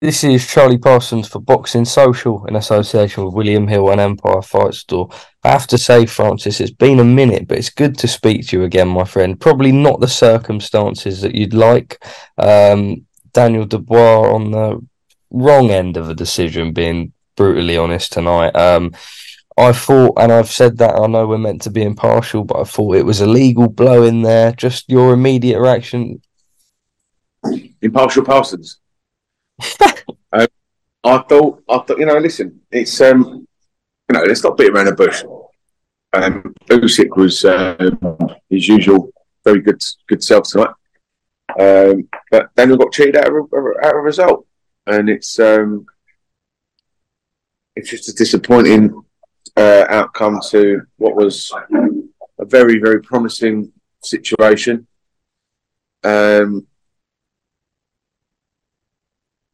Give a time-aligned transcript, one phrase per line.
[0.00, 4.74] This is Charlie Parsons for Boxing Social in association with William Hill and Empire Fight
[4.74, 5.10] Store.
[5.42, 8.58] I have to say, Francis, it's been a minute, but it's good to speak to
[8.58, 9.40] you again, my friend.
[9.40, 12.00] Probably not the circumstances that you'd like.
[12.36, 14.86] Um, Daniel Dubois on the
[15.32, 18.54] wrong end of a decision, being brutally honest tonight.
[18.54, 18.94] Um,
[19.56, 22.64] I thought, and I've said that, I know we're meant to be impartial, but I
[22.64, 24.52] thought it was a legal blow in there.
[24.52, 26.22] Just your immediate reaction.
[27.82, 28.78] Impartial Parsons.
[30.32, 30.46] um,
[31.04, 33.46] I thought, I thought, you know, listen, it's, um,
[34.08, 35.22] you know, let's not beat around the bush.
[36.12, 37.90] Um, Usyk was uh,
[38.48, 39.12] his usual
[39.44, 40.74] very good good self tonight.
[41.58, 43.52] Um, but Daniel got cheated out of
[43.82, 44.46] out of result,
[44.86, 45.86] and it's um,
[47.76, 49.02] it's just a disappointing
[49.56, 51.52] uh, outcome to what was
[52.38, 54.86] a very very promising situation.
[56.04, 56.66] Um,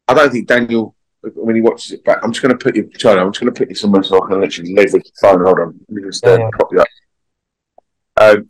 [0.09, 2.91] I don't think Daniel, when he watches it back, I'm just going to put you,
[2.97, 3.21] Charlie.
[3.21, 5.45] I'm just going to put you somewhere so I can literally leverage the phone.
[5.45, 6.51] Hold on, let me just uh, Yeah.
[6.51, 6.89] copy that.
[8.17, 8.49] Um,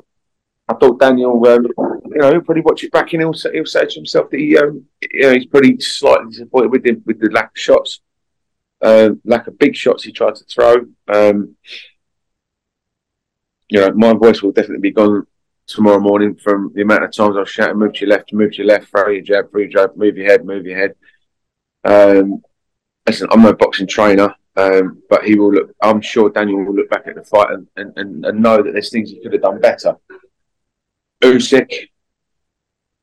[0.69, 3.67] I thought Daniel, um, you know, he'll probably watch it back and he'll say, he'll
[3.67, 7.21] say to himself that he, um, you know, he's pretty slightly disappointed with the with
[7.21, 8.01] the lack of shots,
[8.83, 10.75] uh, lack of big shots he tried to throw.
[11.13, 11.57] Um,
[13.69, 15.27] you know, my voice will definitely be gone
[15.67, 18.59] tomorrow morning from the amount of times I've shouted, "Move to your left, move to
[18.59, 20.95] your left, throw your jab, throw your jab, move your head, move your head."
[21.85, 22.43] Um,
[23.07, 25.75] listen, I'm no boxing trainer, um, but he will look.
[25.83, 28.73] I'm sure Daniel will look back at the fight and, and, and, and know that
[28.73, 29.97] there's things he could have done better.
[31.23, 31.91] Usyk,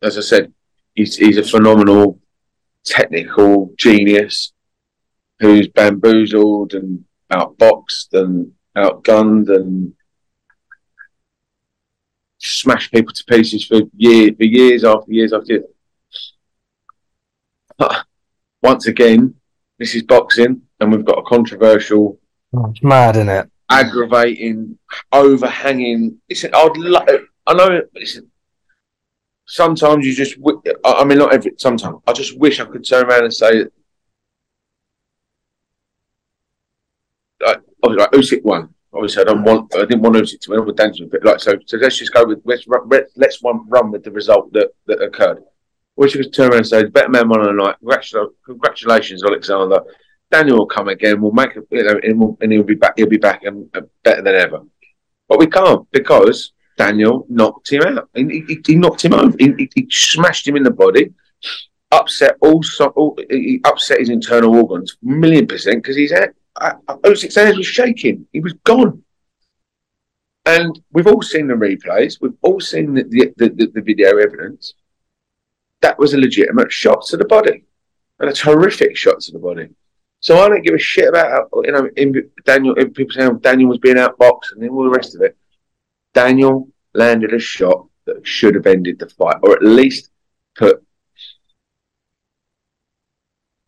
[0.01, 0.53] as I said,
[0.95, 2.19] he's, he's a phenomenal
[2.83, 4.53] technical genius
[5.39, 9.93] who's bamboozled and outboxed and outgunned and
[12.37, 15.53] smashed people to pieces for years, for years after years after
[17.79, 18.03] years.
[18.61, 19.33] Once again,
[19.79, 22.19] this is boxing, and we've got a controversial,
[22.53, 23.49] Oh, it's mad, isn't it?
[23.69, 24.77] aggravating,
[25.13, 26.17] overhanging.
[26.29, 27.05] Listen, I'd lo-
[27.47, 27.81] I know.
[27.95, 28.29] Listen,
[29.45, 30.35] sometimes you just.
[30.37, 31.53] wi- I I mean, not every.
[31.57, 33.65] Sometimes I just wish I could turn around and say,
[37.45, 38.73] like, obviously, like Usyk won.
[38.93, 39.73] Obviously, I don't want.
[39.75, 41.53] I didn't want Usyk to win with Daniel, but like so.
[41.65, 45.01] So let's just go with let's run, let's one run with the result that that
[45.01, 45.41] occurred.
[45.95, 47.75] Wish you could turn around and say, "Better man on the night.
[47.79, 49.81] Congratulations, congratulations, Alexander."
[50.31, 51.21] Daniel will come again.
[51.21, 52.93] We'll make you know, and, we'll, and he'll be back.
[52.95, 54.61] He'll be back and uh, better than ever.
[55.27, 58.09] But we can't because Daniel knocked him out.
[58.15, 59.35] He, he, he knocked him over.
[59.37, 61.13] He, he, he smashed him in the body.
[61.91, 62.63] Upset all,
[62.95, 63.19] all.
[63.29, 68.25] He upset his internal organs, million percent, because his head, uh, Usyk's was shaking.
[68.31, 69.03] He was gone.
[70.45, 72.19] And we've all seen the replays.
[72.21, 74.73] We've all seen the, the, the, the video evidence.
[75.81, 77.63] That was a legitimate shot to the body,
[78.19, 79.69] and a terrific shot to the body.
[80.19, 82.75] So I don't give a shit about uh, you know in Daniel.
[82.77, 85.35] If people saying oh, Daniel was being outboxed and then all the rest of it.
[86.13, 90.11] Daniel landed a shot that should have ended the fight, or at least
[90.55, 90.83] put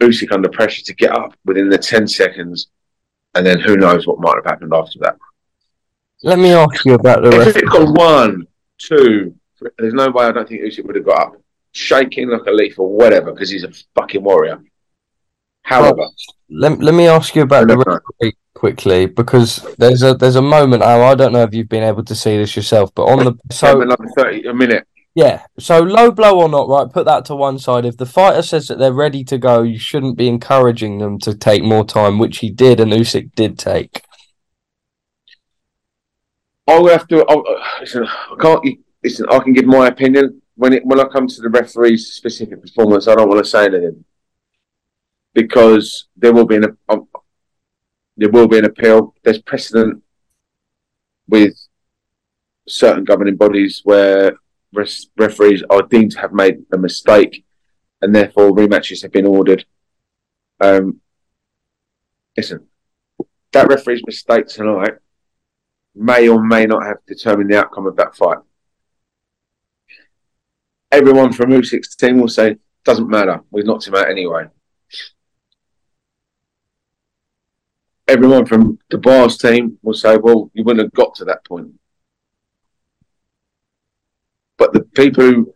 [0.01, 2.67] Usyk under pressure to get up within the ten seconds,
[3.33, 5.17] and then who knows what might have happened after that.
[6.21, 10.25] Let me ask you about the If it got one, two, three, there's no way
[10.25, 11.41] I don't think Usyk would have got up.
[11.73, 14.61] Shaking like a leaf or whatever because he's a fucking warrior.
[15.63, 16.05] However,
[16.49, 20.83] Let, let me ask you about the referee quickly because there's a there's a moment.
[20.83, 23.33] Al, I don't know if you've been able to see this yourself, but on the
[23.51, 24.85] so another thirty a minute.
[25.15, 26.91] yeah, so low blow or not, right?
[26.91, 27.85] Put that to one side.
[27.85, 31.33] If the fighter says that they're ready to go, you shouldn't be encouraging them to
[31.33, 34.01] take more time, which he did, and Usyk did take.
[36.67, 37.25] I will have to.
[37.25, 38.79] I'll, uh, listen, I can't.
[39.03, 42.61] Listen, I can give my opinion when it when I come to the referee's specific
[42.61, 43.07] performance.
[43.07, 44.05] I don't want to say anything
[45.33, 47.07] because there will be an um,
[48.17, 49.15] there will be an appeal.
[49.23, 50.03] There's precedent
[51.27, 51.55] with
[52.67, 54.33] certain governing bodies where
[54.73, 57.43] res- referees are deemed to have made a mistake,
[58.01, 59.65] and therefore rematches have been ordered.
[60.59, 61.01] Um,
[62.37, 62.67] listen,
[63.51, 64.93] that referee's mistake tonight
[65.95, 68.39] may or may not have determined the outcome of that fight.
[70.93, 72.55] Everyone from Usyk's team will say,
[72.85, 74.45] doesn't matter, we knocked him out anyway.
[78.07, 81.71] Everyone from the Bars team will say, well, you wouldn't have got to that point.
[84.59, 85.53] But the people who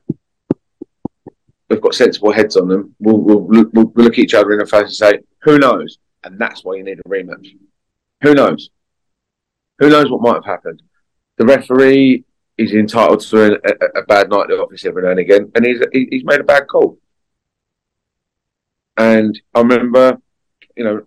[1.69, 4.66] have got sensible heads on them will, will, will, will look each other in the
[4.66, 6.00] face and say, who knows?
[6.24, 7.56] And that's why you need a rematch.
[8.24, 8.72] Who knows?
[9.78, 10.81] Who knows what might have happened?
[11.38, 12.24] The referee
[12.57, 15.51] is entitled to a, a, a bad night at the office every now and again,
[15.56, 16.98] and he's he's made a bad call.
[18.98, 20.18] And I remember,
[20.75, 21.06] you know,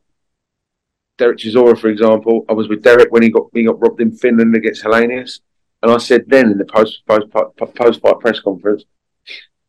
[1.19, 2.45] Derek Chisora, for example.
[2.49, 5.41] I was with Derek when he got he got robbed in Finland against Helenius,
[5.83, 8.85] and I said then in the post post post fight press conference,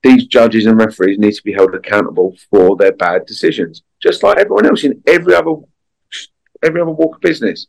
[0.04, 4.38] these judges and referees need to be held accountable for their bad decisions, just like
[4.38, 5.56] everyone else in every other
[6.64, 7.68] every other walk of business.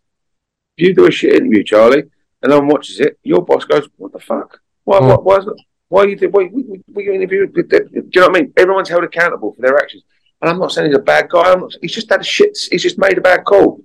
[0.77, 2.05] If you do a shit interview, Charlie,
[2.43, 4.61] and no one watches it, your boss goes, "What the fuck?
[4.85, 5.01] Why?
[5.01, 5.23] Mm.
[5.23, 5.39] Why?
[5.39, 5.53] Why,
[5.89, 6.33] why you did?
[6.33, 8.53] Why, why, why you the- Do you know what I mean?
[8.57, 10.03] Everyone's held accountable for their actions.
[10.41, 11.53] And I'm not saying he's a bad guy.
[11.53, 12.59] I'm not, he's just had a shit.
[12.71, 13.81] He's just made a bad call.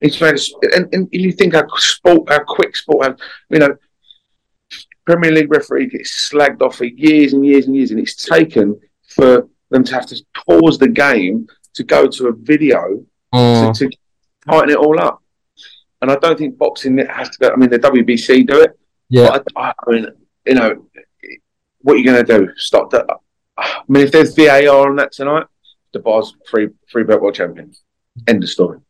[0.00, 3.16] He's made a, and, and you think how sport, how quick sport, how,
[3.50, 3.76] you know,
[5.06, 8.80] Premier League referee gets slagged off for years and years and years, and it's taken
[9.06, 13.04] for them to have to pause the game to go to a video
[13.34, 13.76] Mm.
[13.76, 13.96] to, to
[14.48, 15.20] tighten it all up.
[16.04, 17.50] And I don't think boxing has to go.
[17.50, 18.78] I mean, the WBC do it.
[19.08, 20.06] Yeah, I, I mean,
[20.44, 20.86] you know,
[21.78, 22.50] what are you going to do?
[22.56, 23.06] Stop that?
[23.56, 25.46] I mean, if there's VAR on that tonight,
[25.94, 27.72] the bar's free free belt world champion.
[28.28, 28.80] End of story.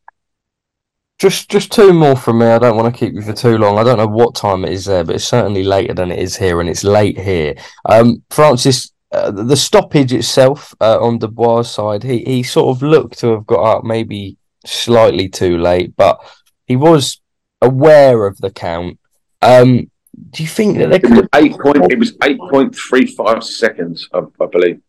[1.21, 2.47] just just two more from me.
[2.47, 3.79] I don't want to keep you for too long.
[3.79, 6.37] I don't know what time it is there, but it's certainly later than it is
[6.37, 7.55] here, and it's late here.
[7.89, 12.83] Um, Francis, uh, the the stoppage itself uh, on Dubois' side, he he sort of
[12.83, 14.37] looked to have got up maybe
[14.67, 16.19] slightly too late, but
[16.67, 17.21] he was
[17.61, 18.99] aware of the count.
[19.43, 19.91] Um,
[20.31, 21.91] do you think that they could eight point.
[21.91, 24.81] It was eight point three five seconds, I, I believe.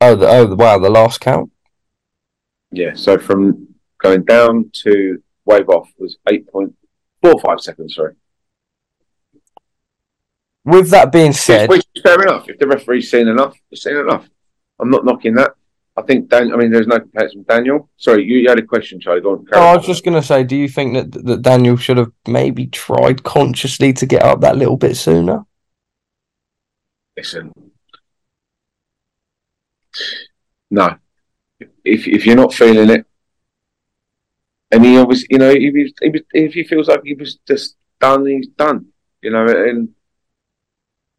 [0.00, 1.50] Oh, the, oh, wow, the last count.
[2.70, 2.94] Yeah.
[2.94, 6.74] So from going down to wave off was eight point
[7.22, 7.94] four five seconds.
[7.94, 8.14] Sorry.
[10.64, 12.48] With that being said, Which is fair enough.
[12.48, 14.28] If the referee's seen enough, seen enough.
[14.78, 15.52] I'm not knocking that.
[15.96, 16.52] I think Dan.
[16.52, 17.44] I mean, there's no comparison.
[17.48, 19.20] Daniel, sorry, you, you had a question, Charlie.
[19.20, 19.46] Go on.
[19.52, 22.10] No, I was just going to say, do you think that that Daniel should have
[22.26, 25.44] maybe tried consciously to get up that little bit sooner?
[27.16, 27.52] listen.
[30.70, 30.96] No,
[31.84, 33.06] if if you're not feeling it,
[34.70, 35.94] and he obviously, you know, if he,
[36.32, 38.86] if he, feels like he was just done, he's done.
[39.22, 39.90] You know, and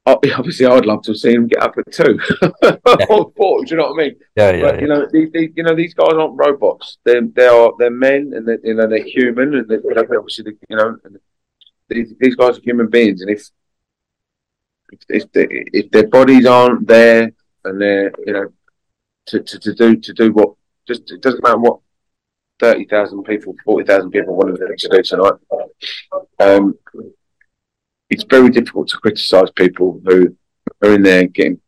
[0.37, 2.19] obviously, I'd love to have seen him get up at two
[3.09, 3.65] or four.
[3.65, 4.15] Do you know what I mean?
[4.35, 6.99] Yeah, yeah, but you know, these, these, you know, these guys aren't robots.
[7.03, 10.01] They they are they're men, and they, you know they're human, and they, you know,
[10.01, 11.17] obviously, you know, and
[11.89, 13.49] these, these guys are human beings, and if
[14.91, 17.31] if if, they, if their bodies aren't there,
[17.63, 18.53] and they're you know
[19.27, 20.53] to, to, to do to do what
[20.87, 21.79] just it doesn't matter what
[22.59, 25.33] thirty thousand people, forty thousand people wanted them to do tonight.
[26.39, 26.77] Um,
[28.09, 30.35] it's very difficult to criticise people who
[30.83, 31.59] are in there getting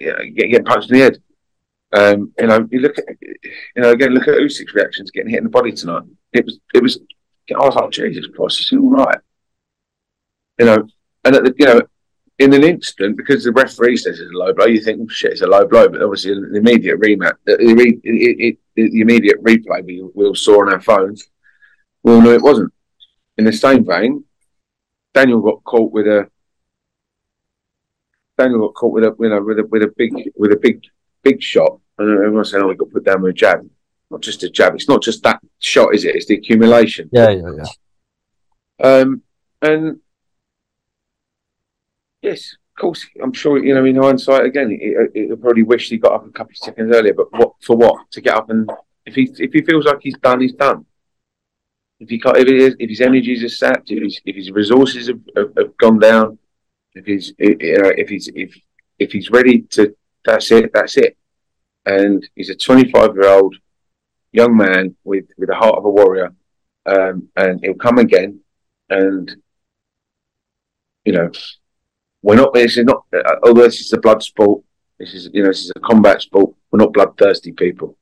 [0.00, 1.18] yeah, get- getting punched in the head.
[1.92, 5.38] Um, you know, you look at you know again, look at Usyk's reactions getting hit
[5.38, 6.02] in the body tonight.
[6.32, 6.98] It was it was
[7.50, 9.18] I was like Jesus Christ, is he all right?
[10.58, 10.86] You know,
[11.24, 11.80] and at the, you know
[12.38, 15.32] in an instant, because the referee says it's a low blow, you think, oh, shit,
[15.32, 15.88] it's a low blow.
[15.88, 20.34] But obviously, the immediate rematch, the, re- it, it, the immediate replay we, we all
[20.34, 21.28] saw on our phones,
[22.02, 22.72] we all knew it wasn't.
[23.38, 24.24] In the same vein,
[25.16, 26.28] Daniel got caught with a
[28.36, 30.84] Daniel got caught with a you know with a with a big with a big
[31.22, 33.66] big shot, and everyone saying, "Oh, we got put down with a jab."
[34.10, 34.74] Not just a jab.
[34.74, 36.14] It's not just that shot, is it?
[36.14, 37.08] It's the accumulation.
[37.10, 38.86] Yeah, yeah, yeah.
[38.86, 39.22] Um,
[39.62, 40.00] and
[42.20, 43.86] yes, of course, I'm sure you know.
[43.86, 47.14] In hindsight, again, he, he probably wished he got up a couple of seconds earlier.
[47.14, 47.74] But what for?
[47.74, 48.70] What to get up and
[49.06, 50.84] if he if he feels like he's done, he's done.
[51.98, 54.50] If he can't, if, it is, if his energies are sapped, if his if his
[54.50, 56.38] resources have, have, have gone down,
[56.94, 58.54] if he's you know if he's if
[58.98, 60.70] if he's ready to, that's it.
[60.72, 61.16] That's it.
[61.84, 63.54] And he's a 25 year old
[64.32, 66.34] young man with with the heart of a warrior,
[66.86, 68.40] um, and he'll come again.
[68.90, 69.34] And
[71.04, 71.30] you know,
[72.22, 72.52] we're not.
[72.52, 73.04] This is not.
[73.12, 74.62] Uh, although this is a blood sport,
[74.98, 76.54] this is you know this is a combat sport.
[76.70, 77.96] We're not bloodthirsty people.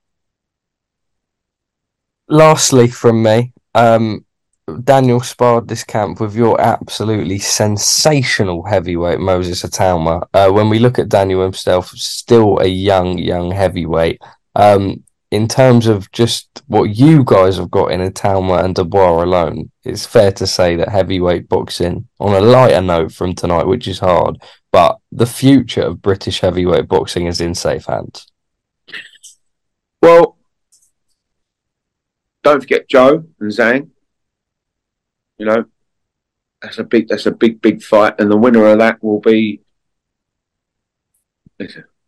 [2.29, 4.25] Lastly, from me, um,
[4.85, 10.27] Daniel sparred this camp with your absolutely sensational heavyweight Moses Itauma.
[10.33, 14.23] Uh, when we look at Daniel himself, still a young, young heavyweight.
[14.57, 19.71] Um, in terms of just what you guys have got in Atalma and Dubois alone,
[19.83, 23.99] it's fair to say that heavyweight boxing, on a lighter note from tonight, which is
[23.99, 24.41] hard,
[24.71, 28.29] but the future of British heavyweight boxing is in safe hands.
[30.01, 30.39] Well,
[32.45, 33.91] don't forget Joyce and Zhang.
[35.39, 35.65] You know,
[36.63, 39.61] that's a big, that's a big, big fight, and the winner of that will be.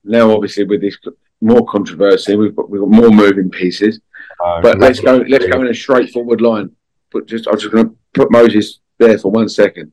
[0.04, 0.96] Now, obviously, with this
[1.40, 2.36] more controversy.
[2.36, 4.00] We've got we've got more moving pieces.
[4.44, 6.70] Uh, but let's go let's go in a straightforward line.
[7.12, 9.92] But just I'm just going to put Moses there for one second.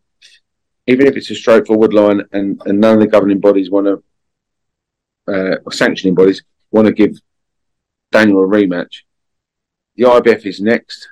[0.87, 4.03] Even if it's a straightforward line, and, and none of the governing bodies want to,
[5.33, 7.17] uh, or sanctioning bodies want to give
[8.11, 9.03] Daniel a rematch,
[9.95, 11.07] the IBF is next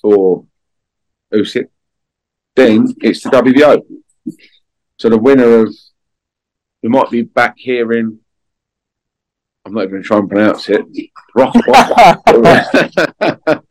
[0.00, 0.46] for
[1.32, 1.68] Usyk.
[2.54, 3.82] Then it's the WBO.
[4.98, 5.74] So the winner of
[6.82, 8.20] we might be back here in
[9.64, 10.82] I'm not even going to try and pronounce it.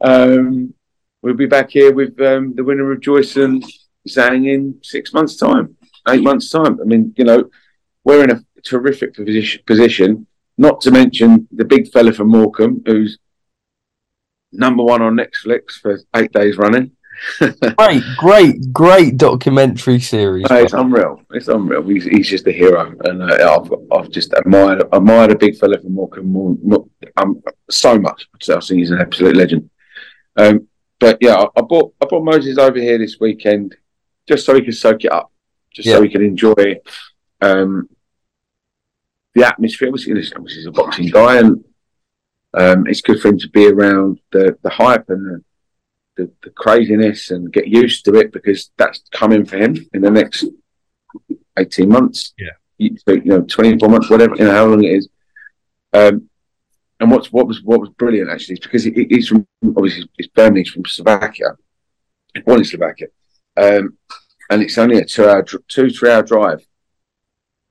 [0.00, 0.74] um,
[1.22, 3.64] we'll be back here with um, the winner of Joyce and
[4.06, 5.76] Zhang in six months' time,
[6.08, 6.78] eight months' time.
[6.80, 7.48] I mean, you know,
[8.04, 10.26] we're in a terrific position, position
[10.58, 13.18] not to mention the big fella from Morecambe, who's
[14.52, 16.92] number one on Netflix for eight days running
[17.78, 20.46] great, great, great documentary series.
[20.50, 21.20] it's unreal.
[21.32, 21.82] It's unreal.
[21.82, 25.80] He's, he's just a hero, and uh, I've I've just admired admired a big fella
[25.80, 26.86] from Morecambe more, more,
[27.16, 28.28] um, so much.
[28.40, 29.68] So I think he's an absolute legend.
[30.36, 30.68] Um,
[31.00, 33.76] but yeah, I, I, brought I brought Moses over here this weekend
[34.28, 35.32] just so he could soak it up,
[35.72, 35.96] just yeah.
[35.96, 36.76] so he could enjoy
[37.40, 37.88] um,
[39.34, 39.88] the atmosphere.
[39.88, 41.64] Obviously, he's a boxing guy, and
[42.54, 45.44] um, it's good for him to be around the the hype and the
[46.16, 50.10] the, the craziness and get used to it because that's coming for him in the
[50.10, 50.44] next
[51.56, 52.34] 18 months.
[52.36, 52.50] Yeah.
[52.76, 55.08] You, you know, 24 months, whatever, you know, how long it is.
[55.92, 56.28] Um,
[57.00, 60.28] and what's what was what was brilliant actually is because he, he's from obviously his
[60.34, 61.56] family from Slovakia,
[62.44, 63.06] born in Slovakia,
[63.56, 63.96] um,
[64.50, 66.66] and it's only a two-hour, two three-hour drive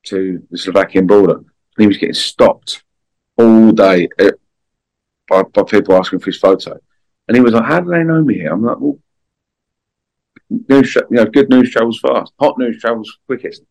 [0.04, 1.36] to the Slovakian border.
[1.36, 2.82] And he was getting stopped
[3.36, 4.30] all day uh,
[5.28, 6.78] by, by people asking for his photo.
[7.26, 8.98] And he was like, "How do they know me here?" I'm like, "Well,
[10.48, 12.32] news, you know, good news travels fast.
[12.40, 13.62] Hot news travels quickest."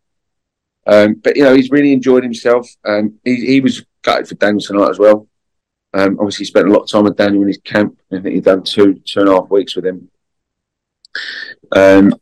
[0.85, 2.69] Um, but you know, he's really enjoyed himself.
[2.85, 5.27] Um, he, he was gutted for Daniel tonight as well.
[5.93, 7.99] Um, obviously, spent a lot of time with Daniel in his camp.
[8.11, 10.09] I think he'd done two two and a half weeks with him.
[11.75, 12.13] Um,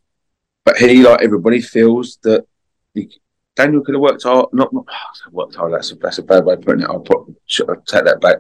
[0.63, 2.46] but he, like everybody, feels that
[2.94, 3.10] he,
[3.56, 4.48] Daniel could have worked hard.
[4.54, 4.86] Not, not
[5.32, 5.74] worked hard.
[5.74, 6.89] That's a, that's a bad way of putting it.
[6.89, 7.27] I'll, put,
[7.68, 8.38] I'll take that back.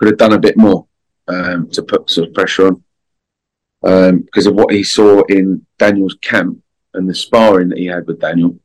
[0.00, 0.86] Could have done a bit more
[1.28, 2.82] um, to put some pressure on
[3.82, 6.58] because um, of what he saw in Daniel's camp
[6.94, 8.58] and the sparring that he had with Daniel.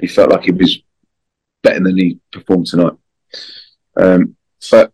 [0.00, 0.78] He felt like he was
[1.62, 2.94] better than he performed tonight.
[3.96, 4.34] Um,
[4.70, 4.92] but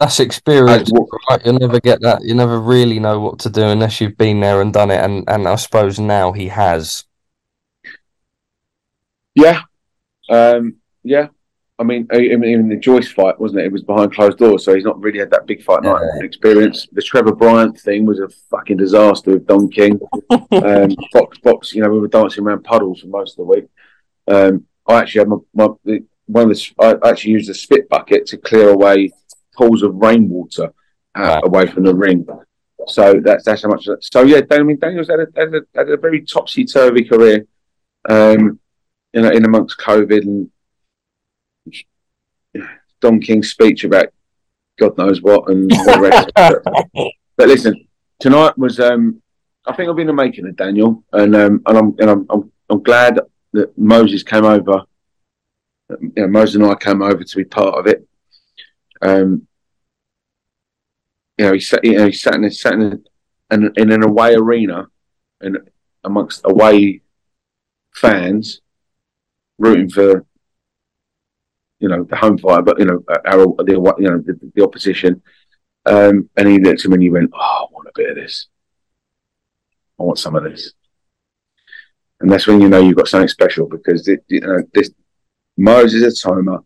[0.00, 0.90] that's experience.
[1.28, 1.44] right?
[1.44, 2.24] You'll never get that.
[2.24, 5.00] You never really know what to do unless you've been there and done it.
[5.00, 7.04] And and I suppose now he has.
[9.34, 9.62] Yeah,
[10.28, 11.28] um, yeah.
[11.78, 13.66] I mean, even the Joyce fight, wasn't it?
[13.66, 16.24] It was behind closed doors, so he's not really had that big fight night yeah.
[16.24, 16.86] experience.
[16.92, 19.98] The Trevor Bryan thing was a fucking disaster with Don King.
[20.30, 23.64] um, box, box, you know, we were dancing around puddles for most of the week.
[24.28, 28.26] Um, I actually had my, my one of the, I actually used a spit bucket
[28.26, 29.10] to clear away
[29.56, 30.72] pools of rainwater
[31.16, 32.24] uh, away from the ring.
[32.86, 33.88] So that's that's how much.
[34.00, 37.46] So yeah, I mean, Daniel's had a, had a, had a very topsy turvy career,
[38.08, 38.60] um,
[39.12, 40.50] in, in amongst COVID and
[43.04, 44.06] Don King's speech about
[44.78, 46.32] God knows what and the rest.
[47.36, 47.86] but listen,
[48.18, 49.22] tonight was um,
[49.66, 52.52] I think I've been the making of Daniel, and um, and I'm and I'm, I'm,
[52.70, 53.20] I'm glad
[53.52, 54.84] that Moses came over.
[55.90, 58.08] You know, Moses and I came over to be part of it.
[59.02, 59.46] Um,
[61.36, 63.04] you know, he sat, you know, he sat in, sat in,
[63.50, 64.86] in, in an away arena
[65.42, 65.58] and
[66.04, 67.02] amongst away
[67.94, 68.62] fans
[69.58, 70.24] rooting for,
[71.84, 75.20] you know, the home fire, but you know, our, the you know the, the opposition.
[75.84, 78.16] Um, and he looked at him and he went, "Oh, I want a bit of
[78.16, 78.46] this.
[80.00, 80.72] I want some of this."
[82.20, 84.90] And that's when you know you've got something special because it, you know, this
[85.58, 86.64] Moses Itauma,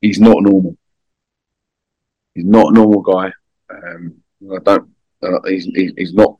[0.00, 0.76] he's not normal.
[2.36, 3.32] He's not a normal guy.
[3.68, 4.14] Um,
[4.48, 4.90] I don't.
[5.20, 5.64] Uh, he's,
[5.96, 6.38] he's not.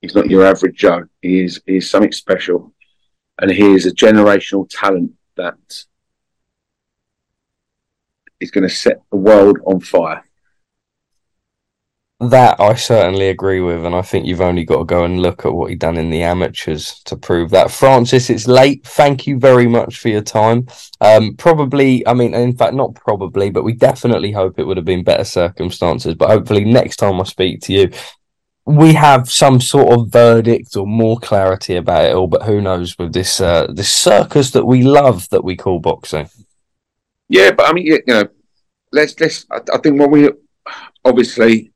[0.00, 1.06] He's not your average Joe.
[1.22, 1.60] He is.
[1.66, 2.72] He is something special,
[3.40, 5.56] and he is a generational talent that
[8.42, 10.24] is going to set the world on fire.
[12.20, 15.44] That I certainly agree with, and I think you've only got to go and look
[15.44, 17.72] at what he done in the amateurs to prove that.
[17.72, 18.86] Francis, it's late.
[18.86, 20.68] Thank you very much for your time.
[21.00, 24.86] Um, probably, I mean, in fact, not probably, but we definitely hope it would have
[24.86, 26.14] been better circumstances.
[26.14, 27.90] But hopefully, next time I speak to you,
[28.66, 32.28] we have some sort of verdict or more clarity about it all.
[32.28, 36.28] But who knows with this uh, this circus that we love that we call boxing.
[37.32, 38.28] Yeah, but I mean, you know,
[38.92, 39.46] let's let's.
[39.50, 40.30] I, I think when we
[41.02, 41.72] obviously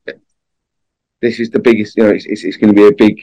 [1.23, 1.97] this is the biggest.
[1.97, 3.23] You know, it's, it's, it's going to be a big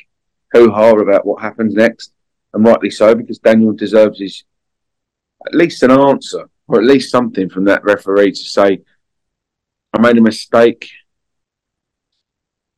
[0.51, 2.11] hoo ha about what happens next,
[2.51, 4.45] and rightly so because Daniel deserves his
[5.45, 8.81] at least an answer or at least something from that referee to say,
[9.93, 10.89] "I made a mistake.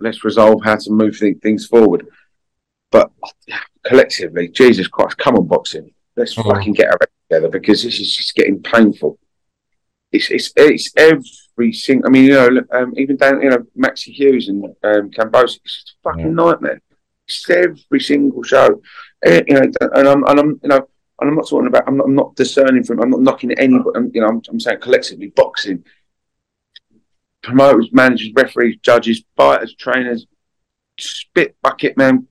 [0.01, 2.05] Let's resolve how to move things forward."
[2.91, 3.09] But
[3.85, 5.93] collectively, Jesus Christ, come on, boxing.
[6.17, 6.43] Let's oh.
[6.43, 9.17] fucking get our together because this is just getting painful.
[10.15, 12.07] It's it's it's every single.
[12.07, 16.03] I mean, you know, um, even down you know Maxi Hughes and um, it's a
[16.03, 16.31] fucking yeah.
[16.31, 16.81] nightmare.
[17.27, 18.81] It's every single show,
[19.25, 20.87] uh, you know, and I'm and I'm you know.
[21.17, 21.87] And I'm not talking about.
[21.87, 22.99] I'm not, I'm not discerning from.
[23.01, 23.95] I'm not knocking anybody.
[23.95, 25.85] I'm, you know, I'm, I'm saying collectively, boxing,
[27.41, 30.27] promoters, managers, referees, judges, fighters, trainers,
[30.99, 32.27] spit bucket man,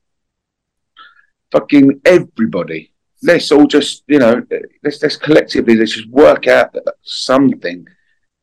[1.51, 2.93] fucking everybody.
[3.25, 4.45] Let's all just, you know,
[4.83, 7.87] let's let's collectively let's just work out something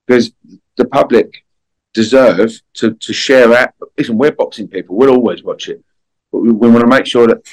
[0.06, 0.32] because
[0.76, 1.46] the public
[1.94, 3.74] deserve to, to share out.
[3.98, 4.96] Listen, we're boxing people.
[4.96, 5.84] We'll always watch it.
[6.32, 7.46] But we, we want to make sure that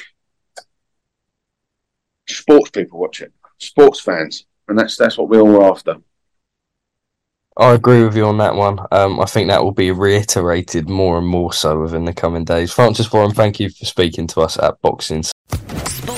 [2.28, 4.46] sports people watch it, sports fans.
[4.68, 5.96] And that's that's what we're all after.
[7.56, 8.78] I agree with you on that one.
[8.92, 12.72] Um, I think that will be reiterated more and more so within the coming days.
[12.72, 15.24] Francis Warren, thank you for speaking to us at Boxing.
[15.24, 16.17] Sports